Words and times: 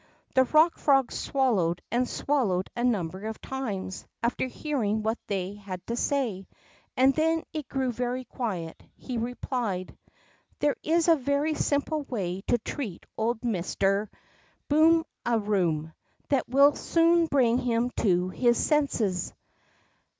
The 0.33 0.45
Eock 0.45 0.79
Frog 0.79 1.11
swallowed 1.11 1.83
and 1.91 2.09
swallowed 2.09 2.71
a 2.75 2.83
number 2.83 3.27
of 3.27 3.39
times 3.39 4.07
after 4.23 4.47
hearing 4.47 5.03
what 5.03 5.19
they 5.27 5.53
had 5.53 5.85
to 5.85 5.95
say, 5.95 6.47
then, 6.97 7.13
as 7.37 7.43
it 7.53 7.67
grew 7.69 7.91
very 7.91 8.23
quiet, 8.25 8.81
he 8.95 9.19
replied: 9.19 9.95
There 10.57 10.75
is 10.81 11.07
a 11.07 11.15
very 11.15 11.53
simple 11.53 12.01
way 12.01 12.41
to 12.47 12.57
treat 12.57 13.05
old 13.15 13.45
Mister 13.45 14.09
THE 14.69 14.77
ROCK 14.77 14.85
FROG 14.91 14.91
19 14.93 15.03
Boom 15.03 15.05
a 15.23 15.37
Room 15.39 15.93
that 16.29 16.49
will 16.49 16.73
soon 16.73 17.27
bring 17.27 17.59
him 17.59 17.91
to 17.97 18.29
his 18.29 18.57
senses. 18.57 19.35